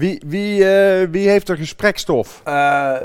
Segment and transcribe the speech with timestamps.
[0.00, 2.40] Wie, wie, eh, wie heeft er gesprekstof?
[2.44, 2.96] Eh,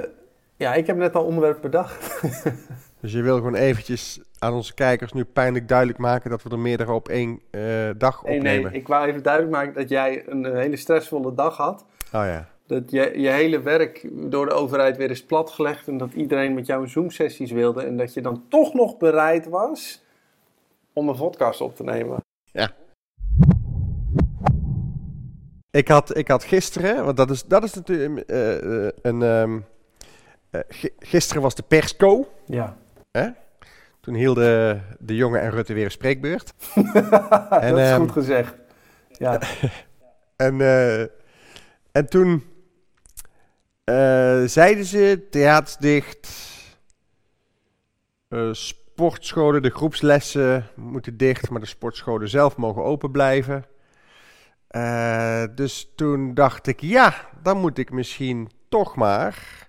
[0.55, 2.21] ja, ik heb net al onderwerp bedacht.
[3.01, 6.59] Dus je wil gewoon eventjes aan onze kijkers nu pijnlijk duidelijk maken dat we er
[6.59, 7.61] meerdere op één eh,
[7.97, 8.71] dag nee, opnemen.
[8.71, 11.85] nee, ik wou even duidelijk maken dat jij een, hele stressvolle dag had.
[12.05, 12.47] Oh ja.
[12.67, 15.87] Dat je, je hele werk door de overheid weer is platgelegd.
[15.87, 17.83] En dat iedereen met jou Zoom-sessies wilde.
[17.83, 20.03] En dat je dan toch nog bereid was
[20.93, 22.17] om een podcast op te nemen.
[25.71, 29.21] Ik had, ik had gisteren, want dat is, dat is natuurlijk eh, eh, een.
[29.21, 29.59] ehm,
[30.49, 32.27] eh, gi- gisteren was de persco.
[32.45, 32.77] Ja.
[34.01, 36.53] Toen hielden de jongen en Rutte weer een spreekbeurt.
[37.49, 38.55] dat is ehm, goed gezegd.
[39.17, 39.39] Ja.
[40.35, 40.61] En,
[41.91, 42.43] en toen
[44.45, 46.29] zeiden ze: theaters dicht,
[48.51, 53.65] sportscholen, de groepslessen moeten dicht, maar de sportscholen zelf mogen open blijven.
[54.69, 59.67] Eh, dus toen dacht ik: ja, dan moet ik misschien toch maar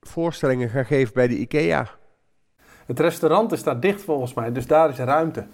[0.00, 1.90] voorstellingen gaan geven bij de IKEA.
[2.86, 5.46] Het restaurant is daar dicht volgens mij, dus daar is ruimte.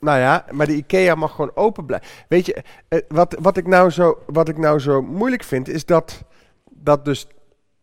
[0.00, 2.08] Nou ja, maar de IKEA mag gewoon open blijven.
[2.28, 5.84] Weet je, eh, wat, wat, ik nou zo, wat ik nou zo moeilijk vind, is
[5.84, 6.24] dat,
[6.70, 7.26] dat dus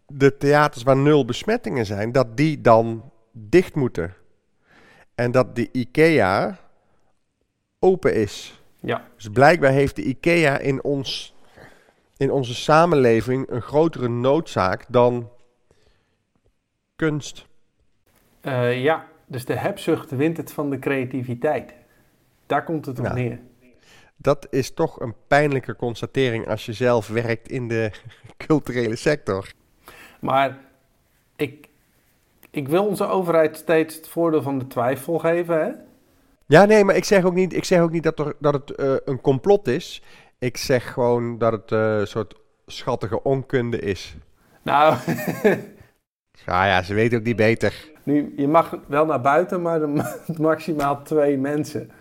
[0.07, 4.13] de theaters waar nul besmettingen zijn, dat die dan dicht moeten.
[5.15, 6.57] En dat de IKEA
[7.87, 8.61] open is.
[8.79, 9.07] Ja.
[9.15, 11.35] Dus blijkbaar heeft de IKEA in, ons,
[12.17, 15.29] in onze samenleving een grotere noodzaak dan
[16.95, 17.45] kunst.
[18.41, 21.73] Eh, ja, dus de hebzucht wint het van de creativiteit.
[22.45, 23.13] Daar komt het op Ja.
[23.13, 23.39] neer.
[24.15, 27.91] Dat is toch een pijnlijke constatering als je zelf werkt in de
[28.47, 29.51] culturele sector.
[30.19, 30.57] Maar
[31.35, 31.67] ik,
[32.51, 35.59] ik wil onze overheid steeds het voordeel van de twijfel geven.
[35.65, 35.71] Hè?
[36.47, 38.71] Ja, nee, maar ik zeg ook niet, ik zeg ook niet dat, er, dat het
[38.71, 40.01] eh, een complot is.
[40.39, 44.15] Ik zeg gewoon dat het eh, een soort schattige onkunde is.
[44.61, 44.95] Nou,
[46.45, 47.89] Ja, ja, ze weten ook niet beter.
[48.03, 49.81] nu, je mag wel naar buiten, maar
[50.37, 51.91] maximaal twee mensen.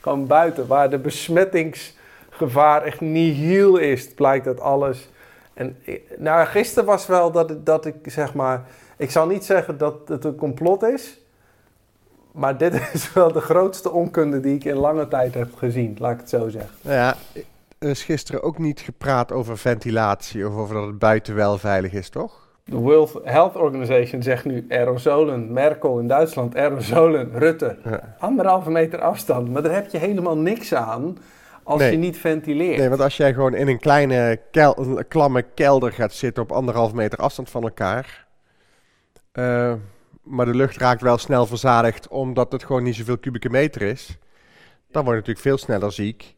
[0.00, 5.08] Gewoon buiten, waar de besmettingsgevaar echt nihil is, blijkt dat alles.
[5.54, 8.64] En ik- nou, gisteren was wel dat, dat ik zeg maar.
[8.96, 11.20] Ik zal niet zeggen dat het een complot is.
[12.32, 16.12] Maar dit is wel de grootste onkunde die ik in lange tijd heb gezien, laat
[16.12, 16.70] ik het zo zeggen.
[16.82, 17.14] Nou ja,
[17.78, 21.92] er is gisteren ook niet gepraat over ventilatie of over dat het buiten wel veilig
[21.92, 22.40] is, toch?
[22.64, 25.52] De World Health Organization zegt nu aerosolen.
[25.52, 27.38] Merkel in Duitsland, aerosolen.
[27.38, 28.14] Rutte, Ja.
[28.18, 29.50] anderhalve meter afstand.
[29.50, 31.18] Maar daar heb je helemaal niks aan
[31.62, 31.90] als Nee.
[31.90, 32.78] je niet ventileert.
[32.78, 36.92] Nee, want als jij gewoon in een kleine, kel- klamme kelder gaat zitten op anderhalf
[36.92, 38.26] meter afstand van elkaar.
[39.32, 39.72] eh,
[40.22, 44.18] maar de lucht raakt wel snel verzadigd omdat het gewoon niet zoveel kubieke meter is.
[44.90, 46.36] Dan word je natuurlijk veel sneller ziek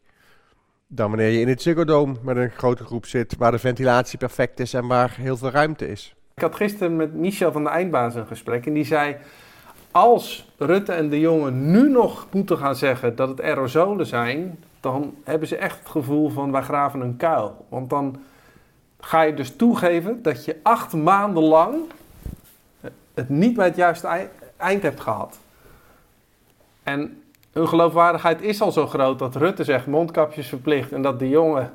[0.87, 4.17] dan wanneer je in het Ziggo Dome met een grote groep zit waar de ventilatie
[4.17, 6.15] perfect is en waar heel veel ruimte is.
[6.35, 8.65] Ik had gisteren met Michel van de Eindbaas een gesprek.
[8.65, 9.15] En die zei,
[9.91, 14.59] als Rutte en de jongen nu nog moeten gaan zeggen dat het aerosolen zijn...
[14.79, 17.65] dan hebben ze echt het gevoel van, wij graven een kuil.
[17.69, 18.21] Want dan
[18.99, 21.75] ga je dus toegeven dat je acht maanden lang
[23.15, 25.39] het niet bij het juiste ei- eind hebt gehad.
[26.83, 27.21] En
[27.51, 30.91] hun geloofwaardigheid is al zo groot dat Rutte zegt mondkapjes verplicht...
[30.91, 31.73] en dat de jongen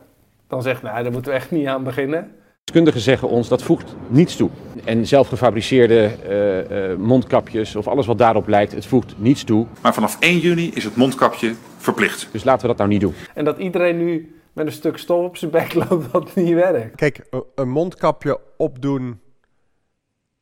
[0.48, 2.34] dan zegt, nou, daar moeten we echt niet aan beginnen...
[2.64, 4.50] Deskundigen zeggen ons dat voegt niets toe.
[4.84, 9.66] En zelf gefabriceerde eh, eh, mondkapjes of alles wat daarop lijkt, het voegt niets toe.
[9.82, 12.28] Maar vanaf 1 juni is het mondkapje verplicht.
[12.32, 13.14] Dus laten we dat nou niet doen.
[13.34, 16.96] En dat iedereen nu met een stuk stof op zijn bek loopt dat niet werkt.
[16.96, 19.20] Kijk, een mondkapje opdoen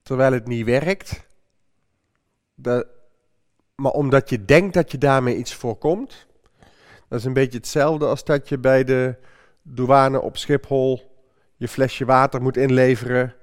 [0.09, 1.27] terwijl het niet werkt.
[2.55, 2.87] Dat,
[3.75, 6.27] maar omdat je denkt dat je daarmee iets voorkomt.
[7.09, 9.15] Dat is een beetje hetzelfde als dat je bij de
[9.63, 11.17] douane op Schiphol
[11.57, 13.35] je flesje water moet inleveren.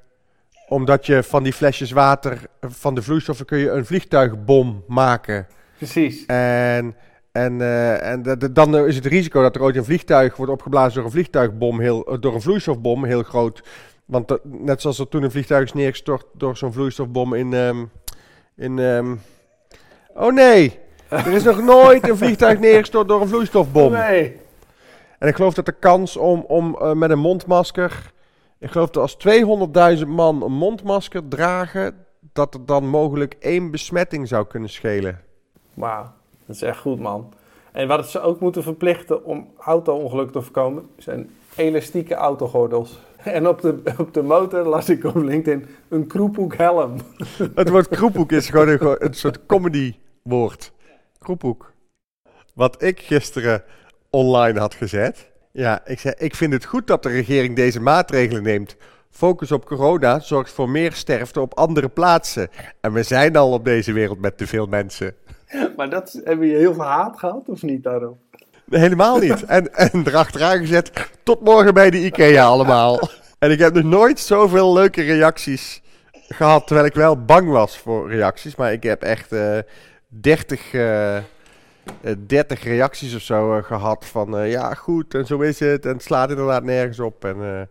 [0.68, 5.48] Omdat je van die flesjes water, van de vloeistoffen kun je een vliegtuigbom maken.
[5.78, 6.26] Precies.
[6.26, 6.96] En,
[7.32, 10.52] en, eh, en de- de- dan is het risico dat er ooit een vliegtuig wordt
[10.52, 13.64] opgeblazen door een vliegtuigbom, heel, door een vloeistofbom, heel groot.
[14.06, 17.54] Want dat- net zoals er toen een vliegtuig is neergestort door zo'n vloeistofbom in.
[17.54, 17.86] ehm,
[18.56, 19.16] in ehm,
[20.14, 20.80] Oh nee!
[21.10, 23.92] Er is nog nooit een vliegtuig neergestort door een vloeistofbom.
[23.92, 24.40] Nee.
[25.20, 28.12] En ik geloof dat de kans om, om eh, met een mondmasker.
[28.60, 29.18] Ik geloof dat als
[30.04, 32.04] 200.000 man een mondmasker dragen.
[32.34, 35.22] dat er dan mogelijk één besmetting zou kunnen schelen.
[35.74, 36.04] Wauw,
[36.46, 37.34] dat is echt goed man.
[37.72, 43.00] En wat ze ook moeten verplichten om auto-ongeluk te voorkomen, zijn elastieke autogordels.
[43.26, 46.96] En op de, op de motor las ik op LinkedIn een kroephoekhelm.
[47.56, 50.72] Het woord kroephoek is gewoon een, een soort comedy woord.
[51.20, 51.74] Kroephoek.
[52.54, 53.64] Wat ik gisteren
[54.10, 58.44] online had gezet, Ja, ik zei, ik vind het goed dat de regering deze maatregelen
[58.44, 58.76] neemt.
[59.10, 62.50] Focus op corona zorgt voor meer sterfte op andere plaatsen.
[62.82, 65.16] En we zijn al op deze wereld met te veel mensen.
[65.78, 68.18] Maar dat, hebben je heel veel haat gehad of niet daarop?
[68.70, 69.46] Helemaal niet.
[69.46, 70.92] En, en erachteraan gezet,
[71.24, 73.00] tot morgen bij de IKEA allemaal.
[73.40, 75.82] En ik heb nog nooit zoveel leuke reacties
[76.30, 78.56] gehad, terwijl ik wel bang was voor reacties.
[78.56, 79.58] Maar ik heb echt eh
[80.08, 81.24] 30, eh, eh,
[82.28, 85.86] 30 reacties of zo eh, gehad van eh, ja, goed, en zo is het.
[85.86, 87.26] En het slaat inderdaad nergens op.
[87.26, 87.62] En, eh,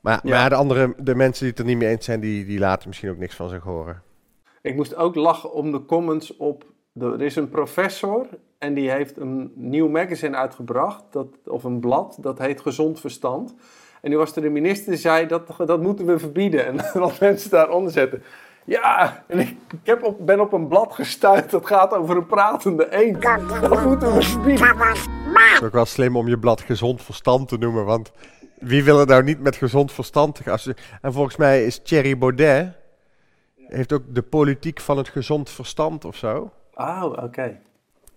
[0.00, 0.38] maar, Ja.
[0.40, 2.88] maar de andere, de mensen die het er niet mee eens zijn, die, die laten
[2.88, 4.02] misschien ook niks van zich horen.
[4.62, 6.64] Ik moest ook lachen om de comments op.
[6.92, 8.26] de- er is een professor
[8.60, 13.54] en die heeft een nieuw magazine uitgebracht, dat, of een blad, dat heet Gezond Verstand.
[14.00, 16.66] En nu was er de minister die zei dat, dat moeten we verbieden.
[16.66, 18.22] En wat mensen daaronder zetten.
[18.64, 22.26] Ja, en ik, ik heb op, ben op een blad gestuurd dat gaat over een
[22.26, 23.22] pratende eend.
[23.22, 24.76] Dat moeten we verbieden.
[24.78, 28.12] Het is ook wel slim om je blad gezond verstand te noemen, want
[28.58, 30.74] wie wil er nou niet met gezond verstand gaan?
[31.02, 32.76] En volgens mij is Thierry Baudet,
[33.56, 36.50] heeft ook de politiek van het gezond verstand of zo.
[36.74, 37.60] Oh, oké.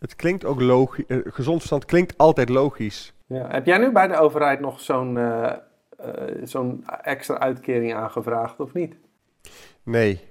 [0.03, 3.13] Het klinkt ook logisch, gezond verstand klinkt altijd logisch.
[3.25, 3.47] Ja.
[3.47, 5.51] Heb jij nu bij de overheid nog zo'n eh,
[5.97, 8.95] eh, zo'n extra uitkering aangevraagd of niet?
[9.83, 10.21] Nee.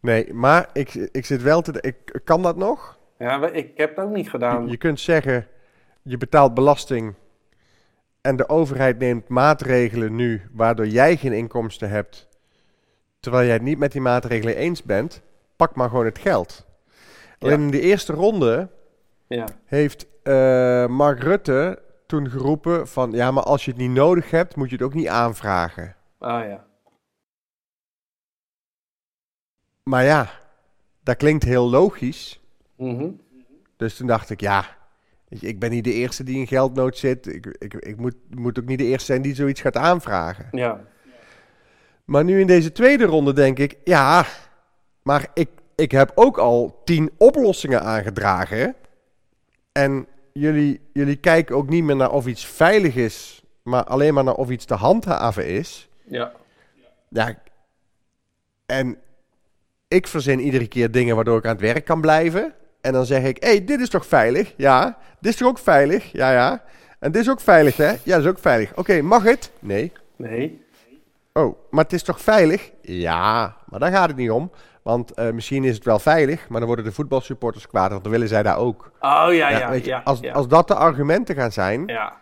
[0.00, 1.78] Nee, maar ik, ik zit wel te...
[1.80, 2.98] Ik, kan dat nog?
[3.18, 4.68] Ja, ik heb het ook niet gedaan.
[4.68, 5.46] Je kunt zeggen,
[6.02, 7.14] je betaalt belasting
[8.20, 12.28] en de overheid neemt maatregelen nu waardoor jij geen inkomsten hebt,
[13.20, 15.22] terwijl jij het niet met die maatregelen eens bent,
[15.56, 16.72] pak maar gewoon het geld.
[17.44, 18.68] Alleen in de eerste ronde
[19.28, 19.46] Ja.
[19.64, 24.56] heeft eh, Mark Rutte toen geroepen van, ja, maar als je het niet nodig hebt,
[24.56, 25.96] moet je het ook niet aanvragen.
[26.18, 26.66] Ah ja.
[29.82, 30.30] Maar ja,
[31.02, 32.40] dat klinkt heel logisch.
[32.76, 33.10] Mhm.
[33.76, 34.64] Dus toen dacht ik, ja,
[35.28, 37.26] ik ben niet de eerste die in geldnood zit.
[37.26, 40.48] Ik, ik, ik moet, moet ook niet de eerste zijn die zoiets gaat aanvragen.
[40.50, 40.80] Ja.
[42.04, 44.26] Maar nu in deze tweede ronde denk ik, ja,
[45.02, 48.74] maar ik, ik heb ook al tien oplossingen aangedragen.
[49.72, 54.24] En jullie, jullie kijken ook niet meer naar of iets veilig is, maar alleen maar
[54.24, 55.88] naar of iets te handhaven is.
[56.04, 56.32] Ja.
[57.08, 57.34] Ja,
[58.66, 58.98] en
[59.88, 62.54] ik verzin iedere keer dingen waardoor ik aan het werk kan blijven.
[62.80, 64.54] En dan zeg ik, hé, hey, dit is toch veilig?
[64.56, 64.98] Ja.
[65.20, 66.12] Dit is toch ook veilig?
[66.12, 66.64] Ja, ja.
[66.98, 67.90] En dit is ook veilig, hè?
[67.90, 68.76] Ja, dat is ook veilig.
[68.76, 69.50] Oké, mag het?
[69.58, 69.92] Nee.
[70.16, 70.62] Nee.
[71.32, 72.70] Oh, maar het is toch veilig?
[72.80, 74.50] Ja, maar daar gaat het niet om.
[74.84, 78.12] Want eh, misschien is het wel veilig, maar dan worden de voetbalsupporters kwaad, want dan
[78.12, 78.90] willen zij daar ook.
[79.00, 79.48] Oh ja, ja.
[79.58, 80.32] Ja, weet je, ja, als, ja.
[80.32, 82.16] als dat de argumenten gaan zijn, Ja.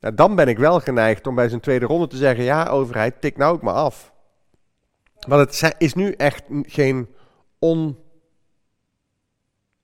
[0.00, 3.20] ja, dan ben ik wel geneigd om bij zijn tweede ronde te zeggen: ja, overheid,
[3.20, 4.12] tik nou ook maar af.
[5.28, 7.08] Want het is nu echt geen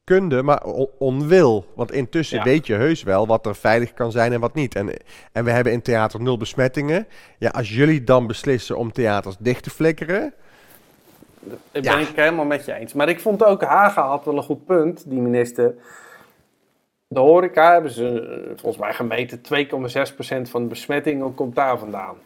[0.04, 1.66] onkunde, maar on- onwil.
[1.74, 2.44] Want intussen Ja.
[2.44, 4.74] weet je heus wel wat er veilig kan zijn en wat niet.
[4.74, 4.96] En,
[5.32, 7.06] en we hebben in theater nul besmettingen.
[7.38, 10.34] Ja, als jullie dan beslissen om theaters dicht te flikkeren.
[11.72, 11.96] Ik Ja.
[11.96, 12.92] ben ik helemaal met je eens.
[12.92, 15.74] Maar ik vond ook, Haga had wel een goed punt, die minister.
[17.08, 22.16] De horeca hebben ze eh, volgens mij gemeten, 2,6% van de besmettingen komt daar vandaan.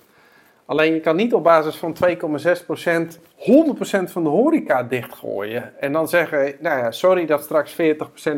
[0.66, 5.80] Alleen je kan niet op basis van 2,6% 100% van de horeca dichtgooien.
[5.80, 7.76] En dan zeggen, nou ja, sorry dat straks 40%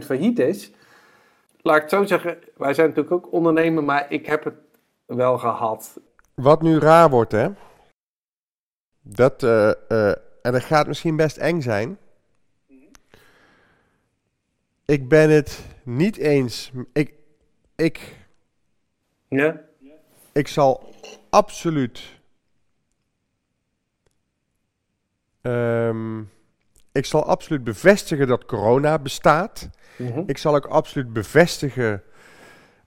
[0.05, 0.71] failliet is.
[1.63, 4.55] Laat ik het zo zeggen, wij zijn natuurlijk ook ondernemer, maar ik heb het
[5.07, 6.01] wel gehad.
[6.35, 7.49] Wat nu raar wordt, hè?
[9.03, 11.99] Dat, eh, eh, en dat gaat misschien best eng zijn.
[14.85, 16.71] Ik ben het niet eens.
[16.93, 17.15] Ik,
[17.77, 18.17] ik,
[19.29, 19.61] Ja?
[20.33, 20.95] ik zal
[21.31, 22.17] absoluut.
[25.41, 26.21] ehm,
[26.93, 29.69] ik zal absoluut bevestigen dat corona bestaat.
[29.97, 30.23] Mhm.
[30.27, 32.03] Ik zal ook absoluut bevestigen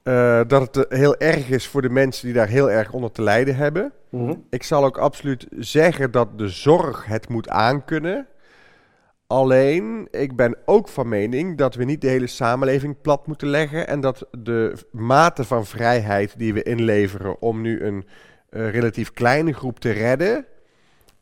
[0.03, 3.21] eh, dat het heel erg is voor de mensen die daar heel erg onder te
[3.21, 3.93] lijden hebben.
[4.09, 4.33] Mhm.
[4.49, 8.27] Ik zal ook absoluut zeggen dat de zorg het moet aankunnen.
[9.27, 13.87] Alleen, ik ben ook van mening dat we niet de hele samenleving plat moeten leggen.
[13.87, 18.07] En dat de mate van vrijheid die we inleveren om nu een
[18.49, 20.45] eh, relatief kleine groep te redden,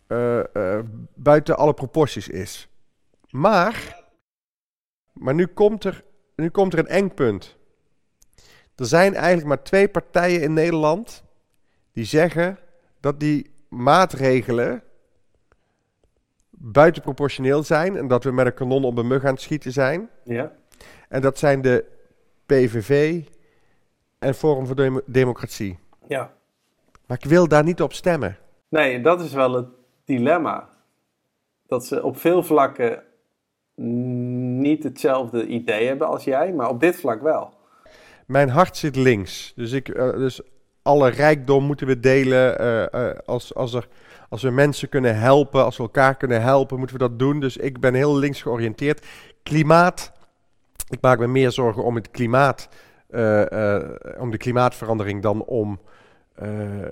[0.07, 0.79] eh,
[1.15, 2.69] buiten alle proporties is.
[3.29, 4.03] Maar,
[5.13, 6.03] maar nu, komt er,
[6.35, 7.57] nu komt er een eng punt.
[8.79, 11.23] Er zijn eigenlijk maar twee partijen in Nederland
[11.93, 12.57] die zeggen
[12.99, 14.83] dat die maatregelen
[16.49, 20.09] buitenproportioneel zijn en dat we met een kanon op een mug aan het schieten zijn.
[20.23, 20.51] Ja?
[21.09, 21.85] En dat zijn de
[22.45, 23.21] PVV
[24.19, 25.79] en Forum voor Demo- Democratie.
[26.07, 26.31] Ja.
[27.05, 28.37] Maar ik wil daar niet op stemmen.
[28.69, 29.67] Nee, dat is wel het
[30.05, 30.69] dilemma.
[31.67, 33.03] Dat ze op veel vlakken
[34.59, 37.53] niet hetzelfde idee hebben als jij, maar op dit vlak wel.
[38.29, 39.53] Mijn hart zit links.
[39.55, 40.41] Dus, ik, eh, dus
[40.81, 42.59] alle rijkdom moeten we delen.
[42.59, 43.87] eh, eh, als, als, er,
[44.29, 47.39] als we mensen kunnen helpen, als we elkaar kunnen helpen, moeten we dat doen.
[47.39, 49.05] Dus ik ben heel links georiënteerd.
[49.43, 50.11] Klimaat.
[50.89, 52.69] Ik maak me meer zorgen om het klimaat,
[54.19, 55.79] om de klimaatverandering dan om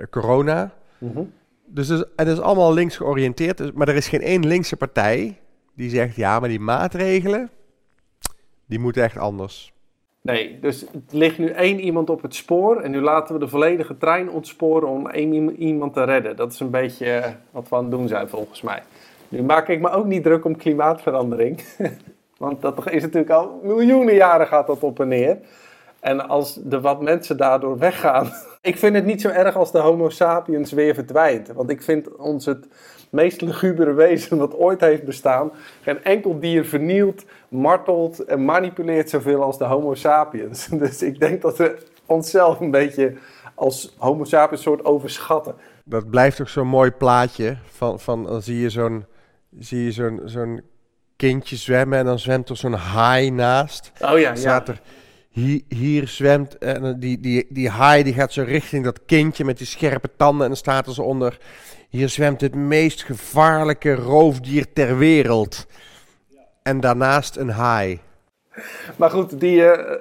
[0.10, 0.74] corona.
[0.98, 1.24] Mhm.
[1.66, 3.58] Dus het is, het is allemaal links georiënteerd.
[3.58, 5.40] dus- maar er is geen één linkse partij
[5.76, 7.50] die zegt: ja, maar die maatregelen,
[8.66, 9.74] die moeten echt anders.
[10.28, 13.48] Nee, dus er ligt nu één iemand op het spoor en nu laten we de
[13.48, 16.36] volledige trein ontsporen om één iem- iemand te redden.
[16.36, 18.84] Dat is een beetje eh, wat we aan het doen zijn volgens mij.
[19.30, 21.64] Nu maak ik me ook niet druk om klimaatverandering.
[22.38, 25.38] Want dat is natuurlijk al miljoenen jaren gaat dat op en neer.
[26.00, 28.32] En als er wat mensen daardoor weggaan.
[28.62, 31.48] Ik vind het niet zo erg als de Homo sapiens weer verdwijnt.
[31.54, 32.68] Want ik vind ons het
[33.10, 35.52] meest lugubere wezen wat ooit heeft bestaan.
[35.82, 40.68] Geen enkel dier vernielt, martelt en manipuleert zoveel als de Homo sapiens.
[40.80, 43.14] Dus ik denk dat we onszelf een beetje
[43.56, 45.56] als Homo sapiens soort overschatten.
[45.84, 47.58] Dat blijft toch zo'n mooi plaatje.
[47.66, 49.06] Van, van, dan zie je zo'n
[49.60, 50.62] zie je zo'n zo'n
[51.16, 53.92] kindje zwemmen en dan zwemt er zo'n haai naast.
[54.02, 54.36] Oh ja, ja.
[54.36, 54.82] staat er
[55.68, 59.58] hier, zwemt en dan die, die, die haai die gaat zo richting dat kindje met
[59.58, 61.38] die scherpe tanden en dan staat er zo onder
[61.90, 65.68] hier zwemt het meest gevaarlijke roofdier ter wereld
[66.64, 68.00] en daarnaast een haai
[68.96, 69.96] Maar goed, die, eh,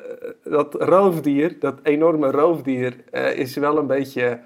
[0.44, 4.40] dat roofdier, dat enorme roofdier, eh, is wel een beetje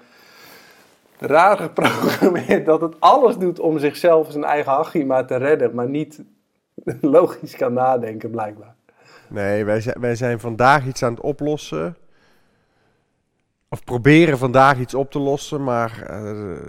[1.19, 2.65] raar geprogrammeerd.
[2.65, 6.23] Dat het alles doet om zichzelf zijn eigen hachie maar te redden, maar niet
[7.01, 8.75] logisch kan nadenken blijkbaar.
[9.31, 11.95] Nee wij zijn, wij zijn vandaag iets aan het oplossen
[13.69, 16.21] of proberen vandaag iets op te lossen maar eh,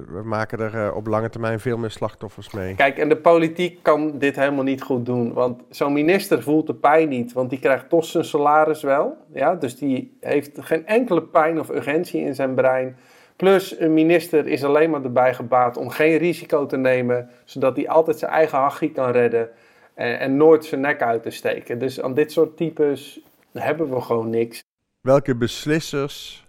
[0.08, 3.82] we maken er eh, op lange termijn veel meer slachtoffers mee Kijk, en de politiek
[3.82, 5.32] kan dit helemaal niet goed doen.
[5.32, 9.16] Want zo'n minister voelt de pijn niet, want die krijgt toch zijn salaris wel.
[9.32, 9.54] Ja?
[9.54, 12.96] Dus die heeft geen enkele pijn of urgentie in zijn brein.
[13.36, 17.88] Plus, een minister is alleen maar erbij gebaat om geen risico te nemen, zodat hij
[17.88, 19.48] altijd zijn eigen hachie kan redden
[19.94, 21.78] en, en nooit zijn nek uit te steken.
[21.78, 23.20] Dus aan dit soort types
[23.52, 24.62] hebben we gewoon niks.
[25.00, 26.46] Welke beslissers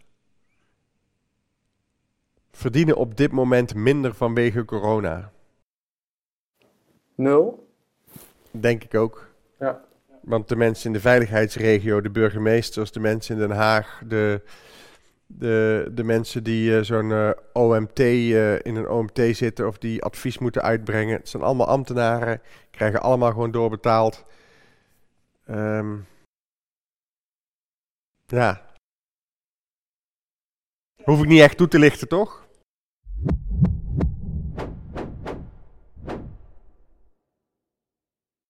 [2.51, 5.31] verdienen op dit moment minder vanwege corona?
[7.15, 7.67] Nul.
[8.51, 9.29] Denk ik ook.
[9.59, 9.81] Ja.
[10.21, 14.41] Want de mensen in de veiligheidsregio, de burgemeesters, de mensen in Den Haag, de,
[15.27, 20.03] de, de mensen die eh, zo'n eh, OMT eh, in een OMT zitten of die
[20.03, 24.25] advies moeten uitbrengen, het zijn allemaal ambtenaren, krijgen allemaal gewoon doorbetaald.
[25.45, 25.97] Ehm,
[28.25, 28.71] ja.
[31.03, 32.42] Hoef ik niet echt toe te lichten, toch?